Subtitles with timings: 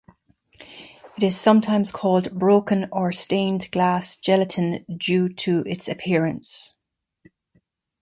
[1.17, 6.73] It is sometimes called broken or stained glass gelatin due to its appearance.